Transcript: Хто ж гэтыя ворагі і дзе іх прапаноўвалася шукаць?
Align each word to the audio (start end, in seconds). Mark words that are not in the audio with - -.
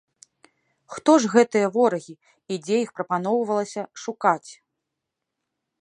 Хто 0.93 1.11
ж 1.25 1.29
гэтыя 1.33 1.67
ворагі 1.75 2.15
і 2.51 2.55
дзе 2.65 2.77
іх 2.87 2.95
прапаноўвалася 3.01 3.81
шукаць? 4.07 4.51